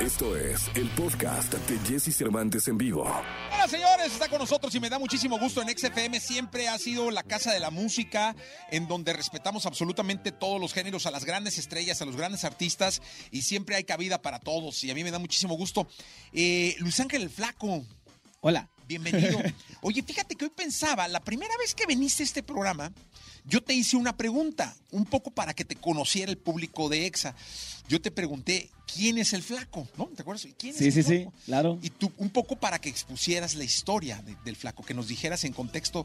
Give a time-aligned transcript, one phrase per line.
[0.00, 3.02] Esto es el podcast de Jesse Cervantes en vivo.
[3.52, 6.18] Hola señores, está con nosotros y me da muchísimo gusto en XFM.
[6.20, 8.34] Siempre ha sido la casa de la música
[8.70, 13.02] en donde respetamos absolutamente todos los géneros, a las grandes estrellas, a los grandes artistas
[13.30, 15.86] y siempre hay cabida para todos y a mí me da muchísimo gusto.
[16.32, 17.84] Eh, Luis Ángel el Flaco.
[18.40, 18.70] Hola.
[18.90, 19.38] Bienvenido.
[19.82, 22.90] Oye, fíjate que hoy pensaba, la primera vez que viniste a este programa,
[23.44, 27.36] yo te hice una pregunta, un poco para que te conociera el público de EXA.
[27.88, 29.86] Yo te pregunté, ¿quién es el flaco?
[29.96, 30.06] ¿No?
[30.06, 30.48] ¿Te acuerdas?
[30.58, 31.32] ¿Quién sí, es sí, el flaco?
[31.38, 31.78] sí, claro.
[31.82, 35.44] Y tú, un poco para que expusieras la historia de- del flaco, que nos dijeras
[35.44, 36.04] en contexto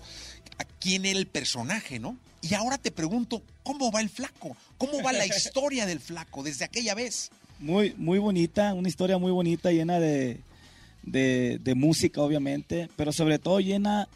[0.59, 2.15] a quién era el personaje, ¿no?
[2.43, 4.55] Y ahora te pregunto, ¿cómo va el flaco?
[4.77, 7.31] ¿Cómo va la historia del flaco desde aquella vez?
[7.57, 10.39] Muy, muy bonita, una historia muy bonita, llena de,
[11.05, 14.07] de, de música, obviamente, pero sobre todo llena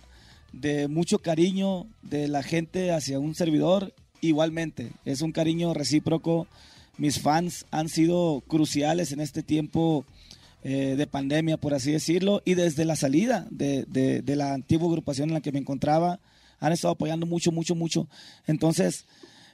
[0.54, 3.94] de mucho cariño de la gente hacia un servidor.
[4.22, 6.48] Igualmente, es un cariño recíproco.
[6.98, 10.06] Mis fans han sido cruciales en este tiempo
[10.64, 14.88] eh, de pandemia, por así decirlo, y desde la salida de, de- de la antigua
[14.90, 16.20] agrupación en la que me encontraba,
[16.60, 18.10] han estado apoyando mucho, mucho, mucho.
[18.46, 19.06] Entonces,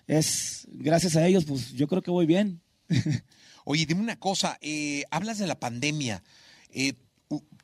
[0.07, 2.61] es gracias a ellos, pues yo creo que voy bien.
[3.65, 6.23] Oye, dime una cosa, eh, hablas de la pandemia.
[6.73, 6.93] Eh,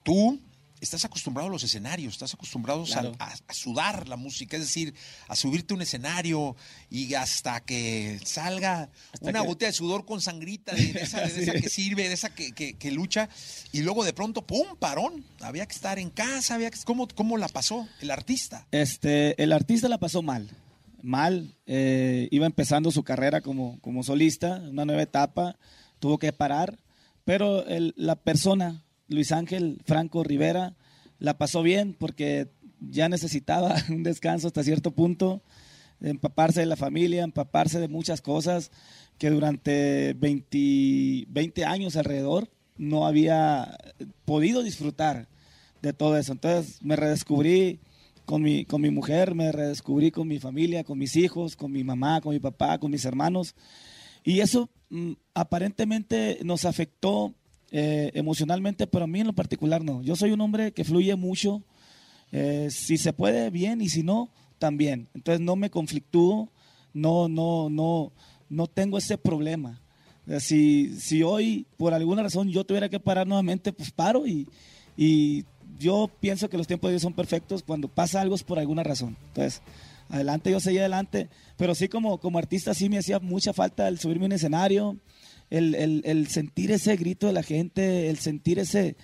[0.03, 0.39] tú
[0.79, 3.11] estás acostumbrado a los escenarios, estás acostumbrado a- Claro.
[3.19, 4.95] a, a sudar la música, es decir,
[5.27, 6.55] a subirte a un escenario
[6.89, 11.21] y hasta que salga Hasta una que- gota de sudor con sangrita, de, de esa,
[11.21, 11.61] de esa Sí.
[11.61, 13.29] que sirve, de esa que, que- que lucha,
[13.71, 15.23] y luego de pronto, ¡pum!, parón.
[15.41, 16.79] Había que estar en casa, había que...
[16.83, 18.65] ¿Cómo, cómo la pasó el artista?
[18.71, 20.49] Este, el artista la pasó mal,
[21.03, 21.53] mal.
[21.67, 25.57] eh, iba empezando su carrera como, como solista, una nueva etapa,
[25.99, 26.79] tuvo que parar,
[27.23, 30.75] pero el- la persona, Luis Ángel Franco Rivera,
[31.19, 35.41] la pasó bien porque ya necesitaba un descanso hasta cierto punto,
[36.01, 38.71] empaparse de la familia, empaparse de muchas cosas
[39.17, 43.77] que durante 20, 20 años alrededor no había
[44.25, 45.27] podido disfrutar
[45.81, 46.31] de todo eso.
[46.31, 47.79] Entonces me redescubrí
[48.25, 51.83] con mi, con mi mujer, me redescubrí con mi familia, con mis hijos, con mi
[51.83, 53.55] mamá, con mi papá, con mis hermanos.
[54.23, 57.35] Y eso mm, aparentemente nos afectó
[57.71, 60.01] eh, emocionalmente, pero a mí en lo particular no.
[60.03, 61.63] Yo soy un hombre que fluye mucho.
[62.31, 65.07] eh, si se puede, bien, y si no, también.
[65.13, 66.49] Entonces no me conflictúo,
[66.93, 68.11] no, no, no,
[68.49, 69.81] no tengo ese problema.
[70.39, 74.47] Si, si hoy, por alguna razón, yo tuviera que parar nuevamente, pues paro y,
[74.95, 75.43] y
[75.79, 77.63] yo pienso que los tiempos de Dios son perfectos.
[77.63, 79.17] Cuando pasa algo es por alguna razón.
[79.29, 79.61] Entonces,
[80.09, 81.27] adelante, yo seguí adelante.
[81.57, 84.97] Pero sí, como, como artista, sí me hacía mucha falta el subirme a escenario,
[85.51, 88.95] el, el- el sentir ese grito de la gente, el sentir ese,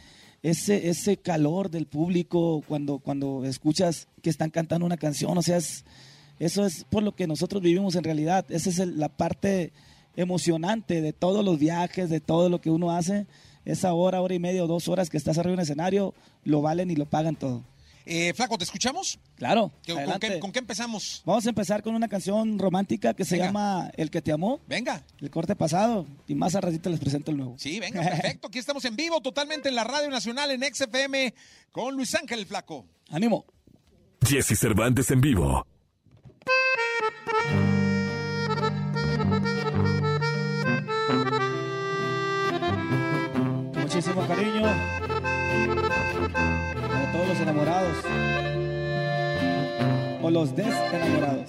[0.42, 5.38] ese, ese calor del público cuando, cuando escuchas que están cantando una canción.
[5.38, 5.86] O sea, es-
[6.40, 8.46] eso es por lo que nosotros vivimos en realidad.
[8.50, 9.72] Esa es el- la parte
[10.16, 13.28] emocionante de todos los viajes, de todo lo que uno hace.
[13.66, 16.62] Esa hora, hora y media o dos horas que estás arriba en un escenario, lo
[16.62, 17.64] valen y lo pagan todo.
[18.10, 19.20] Eh, Flaco, ¿te escuchamos?
[19.36, 19.72] Claro.
[19.84, 21.22] ¿Qué- ¿Con qué, con qué empezamos?
[21.26, 23.48] Vamos a empezar con una canción romántica que se Venga.
[23.48, 25.04] llama El que te amó, Venga.
[25.20, 27.56] el corte pasado, y más al ratito les presento el nuevo.
[27.58, 28.48] Sí, venga, perfecto.
[28.48, 31.34] Aquí estamos en vivo, totalmente en la Radio Nacional, en XFM,
[31.72, 32.86] con Luis Ángel el Flaco.
[33.10, 33.46] ¡Ánimo!
[34.26, 35.66] Jesse Cervantes en vivo.
[43.74, 44.68] Muchísimo cariño
[47.28, 47.98] los enamorados
[50.22, 51.46] o los desenamorados.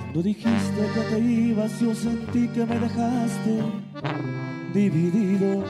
[0.00, 3.62] Cuando dijiste que te ibas, yo sentí que me dejaste
[4.72, 5.64] dividido.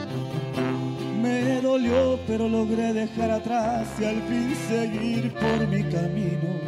[1.21, 6.62] Me dolió, pero logré dejar atrás y al fin seguir por mi camino.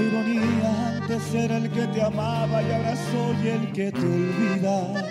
[0.00, 5.04] Ironía, antes era el que te amaba y ahora soy el que te olvida.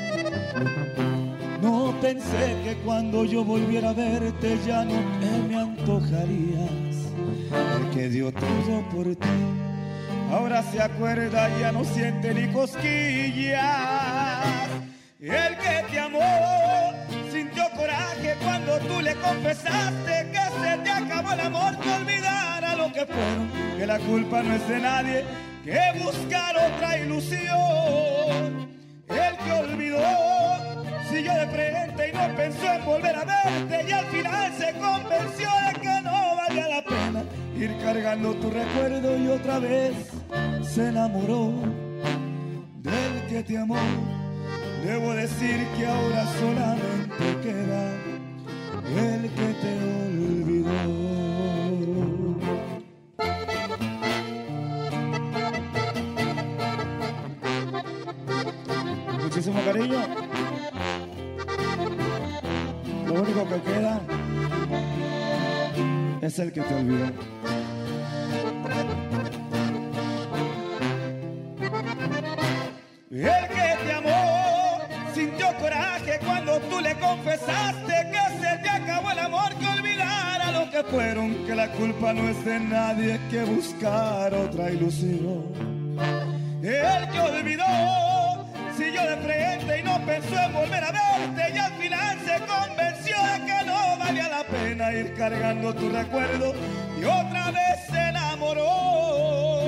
[1.61, 6.95] No pensé que cuando yo volviera a verte ya no te me antojarías.
[7.51, 9.27] El que dio todo por ti,
[10.31, 13.59] ahora se acuerda ya no siente ni cosquillas.
[15.19, 16.93] El que te amó
[17.31, 23.05] sintió coraje cuando tú le confesaste que se te acabó el amor, que olvidara que
[23.05, 25.25] fueron, que la culpa no es de nadie,
[25.63, 28.69] que buscar otra ilusión.
[29.09, 34.05] El que olvidó siguió de frente y no pensó en volver a verte y al
[34.05, 37.23] final se convenció de que no valía la pena
[37.57, 39.93] ir cargando tu recuerdo y otra vez
[40.61, 41.53] se enamoró
[42.77, 43.75] del que te amó.
[44.85, 48.09] Debo decir que ahora solamente queda
[48.97, 49.29] el
[59.79, 59.85] Lo
[63.13, 64.01] único que queda
[66.21, 67.05] es el que te olvidó.
[73.09, 74.81] El que te amó
[75.13, 80.69] sintió coraje cuando tú le confesaste que se te acabó el amor, que olvidara lo
[80.69, 85.58] que fueron, que la culpa no es de nadie, que buscar otra ilusión.
[90.09, 94.43] Pensó en volver a verte y al final se convenció de que no valía la
[94.43, 96.53] pena ir cargando tu recuerdo
[96.99, 99.65] y otra vez se enamoró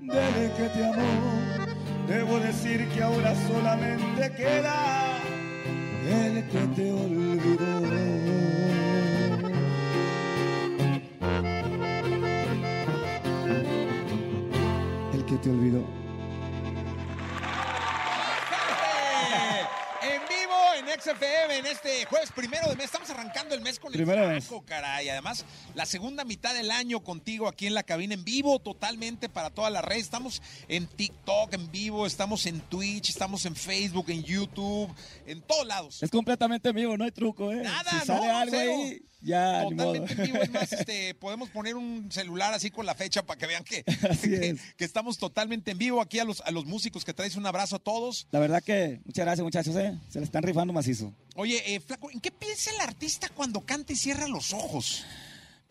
[0.00, 1.66] del que te amó.
[2.08, 5.18] Debo decir que ahora solamente queda
[6.08, 7.66] el que te olvidó.
[15.12, 15.95] El que te olvidó.
[21.00, 22.86] XFM en este jueves primero de mes.
[22.86, 24.44] Estamos arrancando el mes con el de mes.
[24.44, 25.08] Flaco, caray.
[25.08, 25.44] Además,
[25.74, 29.70] la segunda mitad del año contigo aquí en la cabina en vivo totalmente para toda
[29.70, 29.96] la red.
[29.96, 34.92] Estamos en TikTok en vivo, estamos en Twitch, estamos en Facebook, en YouTube,
[35.26, 36.02] en todos lados.
[36.02, 37.62] Es completamente vivo, no hay truco, ¿eh?
[37.62, 38.72] Nada, si sale no, algo cero.
[38.72, 39.62] ahí, ya.
[39.64, 40.38] Totalmente en vivo.
[40.38, 43.82] Es más, este, podemos poner un celular así con la fecha para que vean que,
[44.22, 44.60] que, es.
[44.76, 46.00] que estamos totalmente en vivo.
[46.00, 48.28] Aquí a los, a los músicos que traes un abrazo a todos.
[48.30, 49.98] La verdad que, muchas gracias, muchachos, ¿eh?
[50.08, 51.12] Se le están rifando macizo.
[51.34, 55.04] Oye, eh, Flaco, ¿en qué piensa el artista cuando canta y cierra los ojos?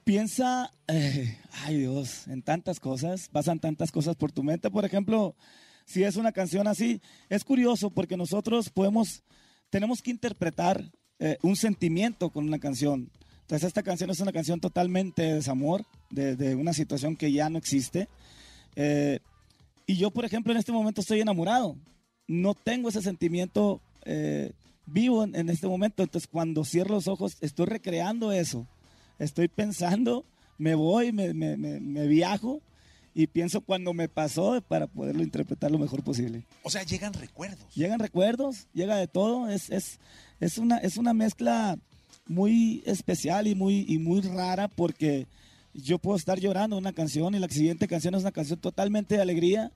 [0.03, 4.69] Piensa, eh, ay Dios, en tantas cosas, pasan tantas cosas por tu mente.
[4.69, 5.35] Por ejemplo,
[5.85, 9.23] si es una canción así, es curioso porque nosotros podemos,
[9.69, 10.91] tenemos que interpretar
[11.41, 13.09] un sentimiento con una canción.
[13.45, 17.49] Entonces esta canción es una canción totalmente de desamor, de, de una situación que ya
[17.49, 18.07] no existe.
[18.75, 19.19] Eh,
[19.85, 21.75] y yo, por ejemplo, en este momento estoy enamorado.
[22.27, 24.51] No tengo ese sentimiento eh,
[24.87, 26.01] vivo en, en este momento.
[26.01, 28.67] Entonces, cuando cierro los ojos, estoy recreando eso.
[29.19, 30.25] Estoy pensando,
[30.57, 32.61] me voy, me, me- me- me viajo
[33.13, 36.43] y pienso cuando me pasó para poderlo interpretar lo mejor posible.
[36.63, 37.73] O sea, llegan recuerdos.
[37.75, 39.49] Llegan recuerdos, llega de todo.
[39.49, 39.99] Es, es,
[40.39, 41.77] es, una, es una mezcla
[42.27, 45.27] muy especial y muy, y muy rara porque
[45.73, 49.21] yo puedo estar llorando una canción y la siguiente canción es una canción totalmente de
[49.21, 49.71] alegría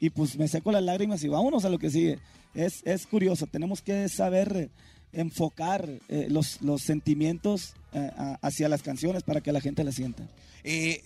[0.00, 2.18] y pues me seco las lágrimas y vámonos a lo que sigue.
[2.54, 4.70] Es, es curioso, tenemos que saber
[5.12, 9.94] enfocar eh, los, los sentimientos eh, a- hacia las canciones para que la gente las
[9.94, 10.28] sienta.
[10.64, 11.02] Eh,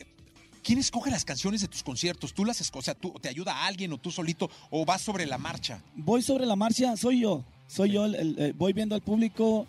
[0.63, 2.35] ¿Quién escoge las canciones de tus conciertos?
[2.35, 2.85] ¿Tú las escoges?
[2.89, 5.81] O sea, ¿tú, ¿te ayuda a alguien o tú solito o vas sobre la marcha?
[5.95, 7.45] Voy sobre la marcha, soy yo.
[7.69, 9.67] Soy yo, el- el- el- voy viendo al público.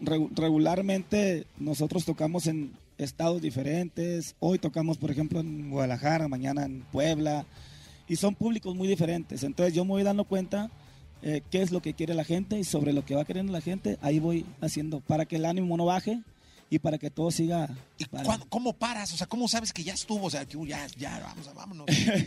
[0.00, 4.34] Regu- regularmente nosotros tocamos en estados diferentes.
[4.40, 7.46] Hoy tocamos, por ejemplo, en Guadalajara, mañana en Puebla.
[8.08, 9.42] Y son públicos muy diferentes.
[9.44, 10.70] Entonces yo me voy dando cuenta
[11.22, 13.60] eh, qué es lo que quiere la gente y sobre lo que va queriendo la
[13.60, 16.20] gente, ahí voy haciendo para que el ánimo no baje
[16.70, 17.68] y para que todo siga.
[17.98, 18.04] ¿Y
[18.48, 19.12] cómo paras?
[19.12, 20.26] O sea, ¿cómo sabes que ya estuvo?
[20.26, 21.86] O sea, que ya, ya, vamos, vámonos.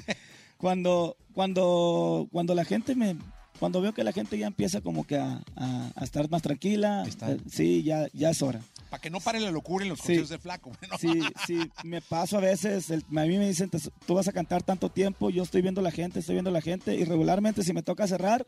[0.58, 3.16] cuando, cuando, cuando la gente me,
[3.64, 7.06] cuando veo que la gente ya empieza como que a, a- a estar más tranquila,
[7.08, 8.60] eh, sí, ya, ya es hora.
[8.90, 10.18] Para que no pare la locura en los Sí.
[10.18, 10.72] conciertos de Flaco.
[10.82, 14.28] Bueno, Sí, sí, me paso a veces, el- a mí me dicen, "Te- tú vas
[14.28, 17.64] a cantar tanto tiempo, yo estoy viendo la gente, estoy viendo la gente, y regularmente
[17.64, 18.46] si me toca cerrar,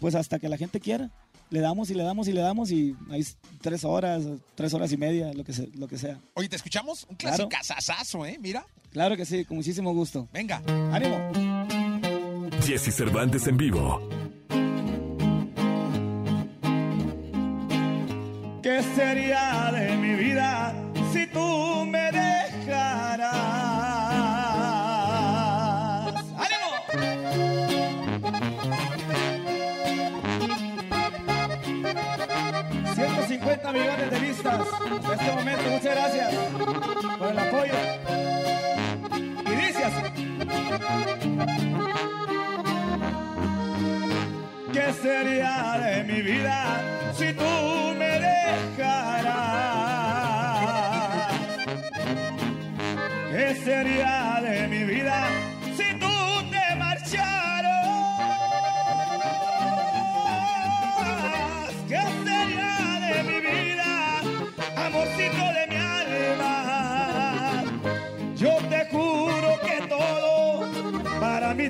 [0.00, 1.10] pues hasta que la gente quiera,
[1.48, 3.26] le damos y le damos y le damos, y hay
[3.62, 4.22] tres horas,
[4.54, 6.20] tres horas y media, lo que, se- lo que sea.
[6.34, 7.06] Oye, ¿te escuchamos?
[7.08, 7.48] Un Claro.
[7.48, 8.36] clásico ¿eh?
[8.38, 10.28] Mira, Claro que sí, con muchísimo gusto.
[10.30, 10.62] venga.
[10.92, 11.16] ¡Ánimo!
[12.66, 14.06] Jesse Cervantes en vivo.
[33.68, 35.70] ¡150 millones de vistas en este momento!
[35.70, 36.34] Muchas gracias
[37.18, 37.74] por el apoyo.
[39.44, 40.02] Y dice así.
[44.72, 46.80] ¿Qué sería de mi vida
[47.14, 47.47] si tú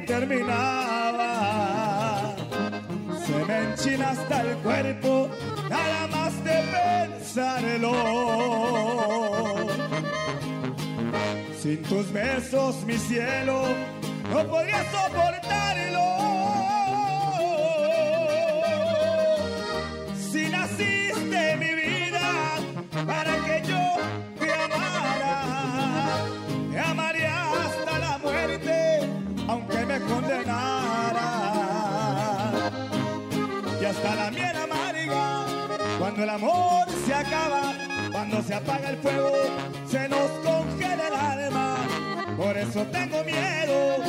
[0.08, 1.34] terminaba.
[3.24, 5.28] Se me enchina hasta el cuerpo,
[5.68, 6.62] nada más de
[7.20, 7.92] pensarlo.
[11.60, 13.64] Sin tus besos, mi cielo,
[14.32, 16.67] no podría soportarlo.
[36.18, 37.75] Cuando el amor se acaba,
[38.10, 39.30] cuando se apaga el fuego,
[39.88, 41.76] se nos congela el alma.
[42.37, 44.02] Por eso tengo miedo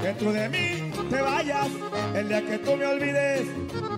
[0.00, 1.66] que tú de mí te vayas.
[2.14, 3.48] El día que tú me olvides,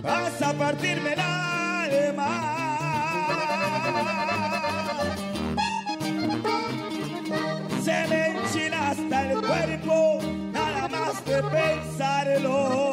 [0.01, 2.55] vas a partirme el alma.
[7.85, 10.21] Se me enchina hasta el cuerpo,
[10.55, 12.88] nada más de pensarlo.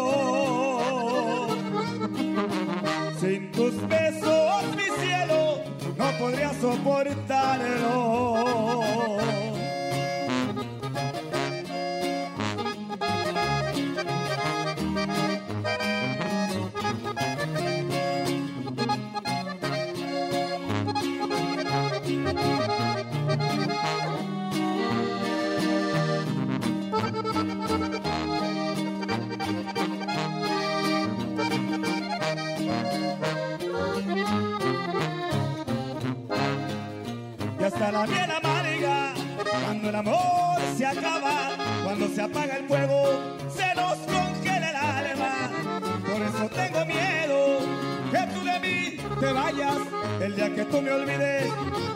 [6.26, 8.36] Podría soportarlo.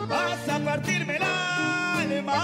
[0.07, 2.43] Vas a partirme el alma.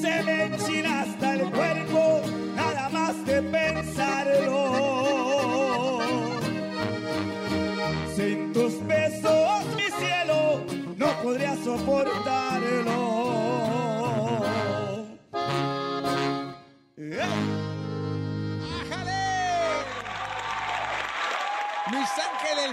[0.00, 2.22] Se me enchina hasta el cuerpo,
[2.54, 4.58] nada más de pensarlo.
[8.16, 10.60] Sin tus besos, mi cielo,
[10.96, 12.49] no podría soportarlo.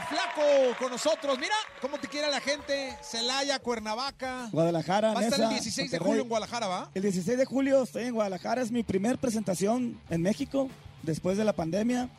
[0.10, 1.38] Flaco con nosotros.
[1.38, 2.96] Mira cómo te quiere la gente.
[3.02, 4.50] Celaya, Cuernavaca.
[4.52, 6.92] Guadalajara, Va a estar el Nesa, 16 de julio en Guadalajara, ¿va?
[6.94, 10.70] El 16 de julio estoy en Guadalajara, es mi primer presentación en México
[11.04, 12.10] después de la pandemia.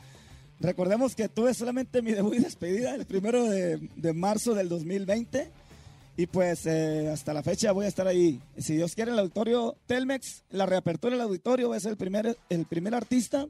[0.60, 5.50] Recordemos que tuve solamente mi debut y despedida el primero de, de marzo del 2020
[6.18, 8.40] y pues eh, hasta la fecha voy a estar ahí.
[8.58, 12.36] Si Dios quiere, el auditorio Telmex, la reapertura del auditorio, voy a ser el primer,
[12.48, 13.46] el primer artista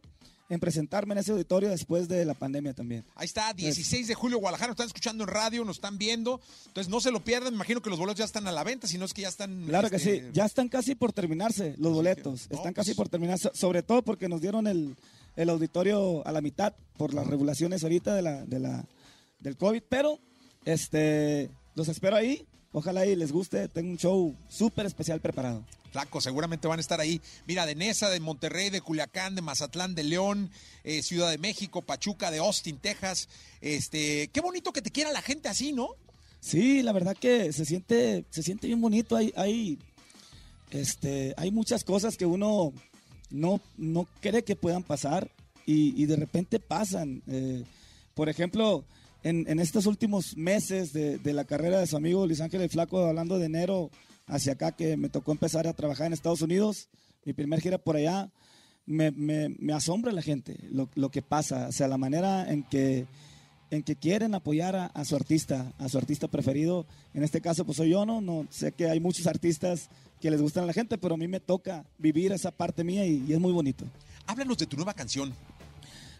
[0.50, 3.04] en presentarme en ese auditorio después de la pandemia también.
[3.14, 4.68] Ahí está, 16 de julio, Guadalajara.
[4.68, 6.40] Nos están escuchando en radio, nos están viendo.
[6.68, 7.52] Entonces no se lo pierdan.
[7.52, 9.28] Me imagino que los boletos ya están a la venta, si no es que ya
[9.28, 9.66] están.
[9.66, 12.94] Claro que este, sí, ya están casi por terminarse los boletos, No, están pues- casi
[12.94, 14.96] por terminarse, sobre todo porque nos dieron el,
[15.36, 18.86] el auditorio a la mitad por las regulaciones ahorita de la, de la,
[19.40, 20.18] del COVID, pero
[20.64, 25.64] este, los espero ahí, ojalá y les guste, tengo un show súper especial preparado.
[25.90, 27.20] Flaco, seguramente van a estar ahí.
[27.46, 30.50] Mira, de Nesa, de Monterrey, de Culiacán, de Mazatlán, de León,
[30.84, 33.28] eh, Ciudad de México, Pachuca, de Austin, Texas.
[33.60, 35.88] Este, qué bonito que te quiera la gente así, ¿no?
[36.40, 39.16] Sí, la verdad que se siente, se siente bien bonito.
[39.16, 39.78] Hay, hay,
[40.70, 42.72] este, hay muchas cosas que uno
[43.30, 45.30] no, no cree que puedan pasar
[45.66, 47.22] y, y de repente pasan.
[47.26, 47.64] Eh,
[48.14, 48.84] por ejemplo,
[49.22, 52.70] en, en estos últimos meses de, de la carrera de su amigo Luis Ángel el
[52.70, 53.90] Flaco, hablando de enero
[54.26, 56.88] hacia acá, que me tocó empezar a trabajar en Estados Unidos,
[57.24, 58.30] mi primer gira por allá,
[58.86, 62.62] me, me- me asombra la gente, lo, lo que pasa, o sea, la manera en
[62.62, 63.06] que
[63.70, 66.86] en que quieren apoyar a, a su artista, a su artista preferido.
[67.12, 68.22] En este caso, pues soy yo, ¿no?
[68.22, 69.90] no sé que hay muchos artistas
[70.22, 73.04] que les gustan a la gente, pero a mí me toca vivir esa parte mía
[73.04, 73.84] y, y es muy bonito.
[74.26, 75.34] Háblanos de tu nueva canción.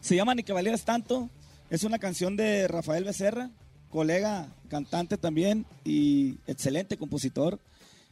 [0.02, 1.30] Se llama Ni que valieras tanto.
[1.70, 3.50] Es una canción de Rafael Becerra,
[3.90, 7.60] colega, cantante también y excelente compositor.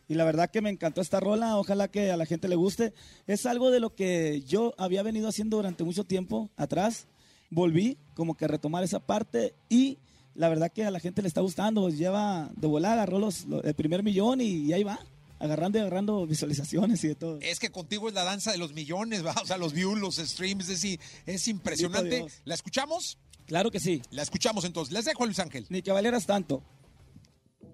[0.09, 2.93] Y la verdad que me encantó esta rola, ojalá que a la gente le guste.
[3.27, 7.07] Es algo de lo que yo había venido haciendo durante mucho tiempo atrás.
[7.51, 9.99] Volví como que a retomar esa parte y
[10.35, 11.89] la verdad que a la gente le está gustando.
[11.89, 15.01] Lleva de volada, agarró los, lo- el primer millón y, y ahí va,
[15.41, 17.39] agarrando y agarrando visualizaciones y de todo.
[17.41, 19.35] Es que contigo es la danza de los millones, ¿va?
[19.43, 22.27] O sea, los views, los streams, es, impresionante.
[22.45, 23.19] ¿La escuchamos?
[23.47, 24.93] Claro que sí, La escuchamos entonces.
[24.93, 25.67] Les dejo a Luis Ángel.
[25.71, 26.63] ni que valieras tanto.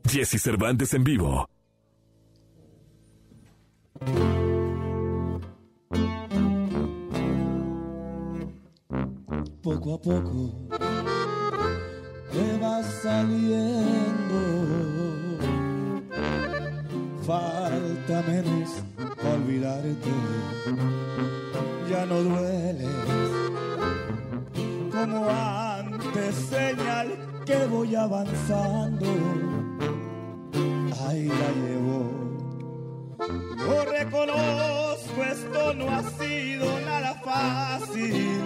[0.05, 1.49] Jesse Cervantes en vivo.
[9.62, 10.50] poco a poco
[12.33, 14.41] te vas saliendo.
[17.25, 18.71] Falta menos
[19.25, 20.11] olvidarte,
[21.88, 22.88] ya no dueles
[24.91, 25.62] como antes,
[26.31, 27.09] señal
[27.45, 29.07] que voy avanzando.
[31.07, 32.23] Ahí la llevo.
[33.57, 38.41] Lo reconozco, esto no ha sido nada fácil.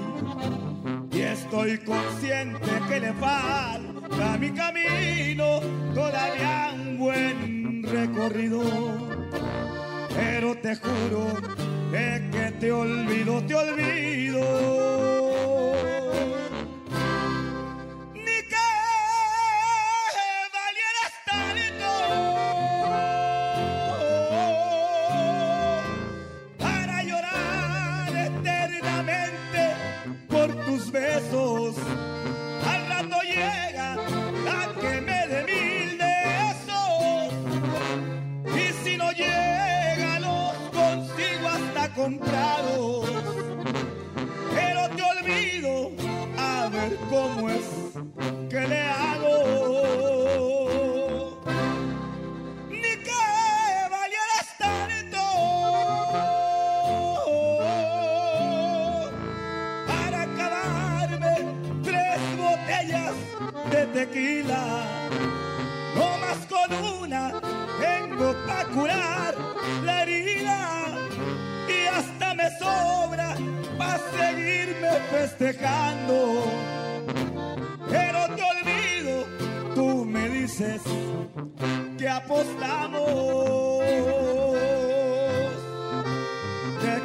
[1.10, 5.60] Y estoy consciente que le falta a mi camino
[5.94, 8.62] todavía un buen recorrido.
[10.14, 11.36] Pero te juro
[11.90, 14.75] que, que te olvido, te olvido.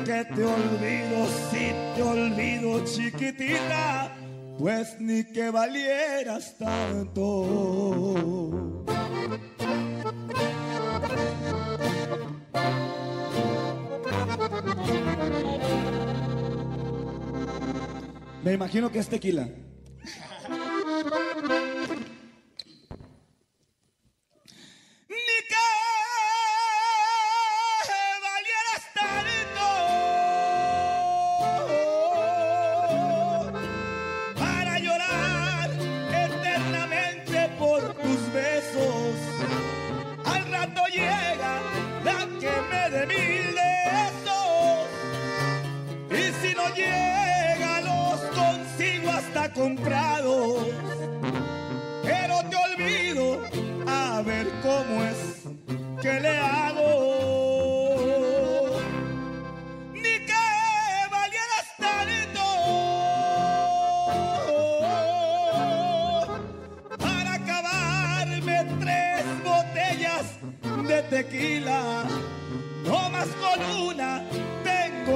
[0.03, 4.15] Que te olvido, si te olvido, chiquitita,
[4.57, 7.45] pues ni que valieras tanto.
[18.43, 19.47] Me imagino que es tequila.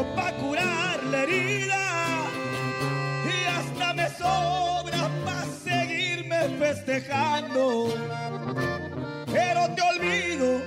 [0.05, 1.83] Tengo pa' curar la herida.
[3.25, 7.93] Y hasta me sobra pa' seguirme festejando.
[9.31, 10.61] Pero te olvido,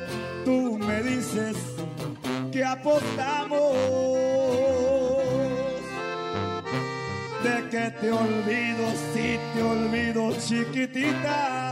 [0.45, 1.57] tú me dices
[2.53, 3.77] que apostamos.
[7.43, 11.68] De que te olvido, si te olvido, chiquitita.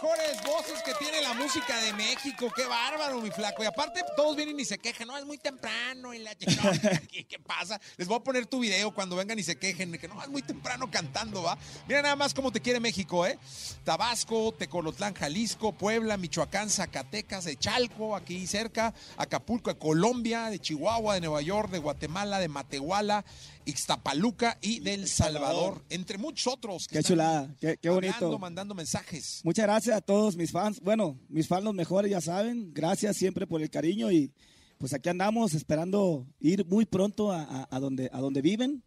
[0.00, 2.50] Mejores voces que tiene la música de México.
[2.54, 3.62] ¡Qué bárbaro, mi flaco!
[3.62, 5.06] Y aparte, todos vienen y se quejan.
[5.06, 6.14] No, es muy temprano.
[6.14, 6.34] Y la...
[7.10, 7.78] ¿Qué, ¿Qué pasa?
[7.96, 9.92] Les voy a poner tu video cuando vengan y se quejen.
[9.98, 11.58] Que no, es muy temprano cantando, ¿va?
[11.86, 13.38] Mira nada más cómo te quiere México, ¿eh?
[13.84, 21.14] Tabasco, Tecolotlán, Jalisco, Puebla, Michoacán, Zacatecas, de Chalco, aquí cerca, Acapulco, de Colombia, de Chihuahua,
[21.14, 23.24] de Nueva York, de Guatemala, de Matehuala,
[23.70, 26.86] Ixtapaluca y del Salvador, entre muchos otros.
[26.86, 28.14] que Qué chulada, qué, qué bonito.
[28.14, 29.40] hablando, mandando mensajes.
[29.44, 30.80] Muchas gracias a todos mis fans.
[30.80, 32.72] Bueno, mis fans los mejores, ya saben.
[32.74, 34.32] Gracias siempre por el cariño y
[34.78, 38.82] pues aquí andamos esperando ir muy pronto a, a- a donde, a donde viven,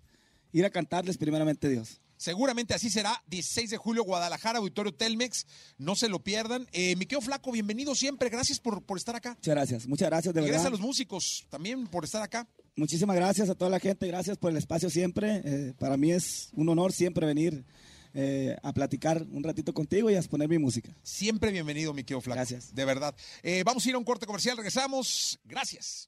[0.51, 1.99] ir a cantarles primeramente Dios.
[2.23, 3.21] Seguramente así será.
[3.27, 5.45] 16 de julio, Guadalajara, Auditorio Telmex.
[5.77, 6.65] No se lo pierdan.
[6.71, 8.29] Eh, mi querido Flaco, bienvenido siempre.
[8.29, 9.31] Gracias por, por estar acá.
[9.31, 10.53] Muchas gracias, muchas gracias de Y verdad.
[10.53, 12.47] gracias a los músicos también por estar acá.
[12.77, 15.41] Muchísimas gracias a toda la gente, gracias por el espacio siempre.
[15.43, 17.65] Eh, para mí es un honor siempre venir
[18.13, 20.95] eh, a platicar un ratito contigo y a exponer mi música.
[21.03, 22.37] Siempre bienvenido, mi querido Flaco.
[22.37, 22.73] Gracias.
[22.73, 23.13] De verdad.
[23.41, 24.55] Eh, vamos a ir a un corte comercial.
[24.55, 25.41] Regresamos.
[25.43, 26.07] Gracias.